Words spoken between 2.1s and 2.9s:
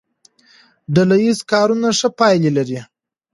پایله لري.